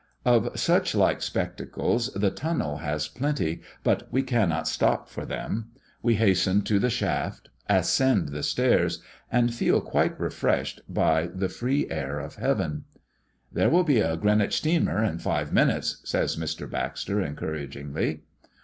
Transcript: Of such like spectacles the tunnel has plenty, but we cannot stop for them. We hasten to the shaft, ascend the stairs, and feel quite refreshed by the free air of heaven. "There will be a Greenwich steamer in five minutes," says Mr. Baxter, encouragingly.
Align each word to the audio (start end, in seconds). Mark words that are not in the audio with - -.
Of 0.25 0.59
such 0.59 0.95
like 0.95 1.21
spectacles 1.21 2.11
the 2.15 2.31
tunnel 2.31 2.77
has 2.77 3.07
plenty, 3.07 3.61
but 3.83 4.07
we 4.11 4.23
cannot 4.23 4.67
stop 4.67 5.07
for 5.07 5.27
them. 5.27 5.67
We 6.01 6.15
hasten 6.15 6.63
to 6.63 6.79
the 6.79 6.89
shaft, 6.89 7.49
ascend 7.69 8.29
the 8.29 8.41
stairs, 8.41 9.03
and 9.31 9.53
feel 9.53 9.79
quite 9.79 10.19
refreshed 10.19 10.81
by 10.91 11.27
the 11.27 11.49
free 11.49 11.87
air 11.91 12.17
of 12.19 12.37
heaven. 12.37 12.85
"There 13.53 13.69
will 13.69 13.83
be 13.83 13.99
a 13.99 14.17
Greenwich 14.17 14.55
steamer 14.57 15.03
in 15.03 15.19
five 15.19 15.53
minutes," 15.53 16.01
says 16.03 16.35
Mr. 16.35 16.67
Baxter, 16.67 17.21
encouragingly. 17.21 18.21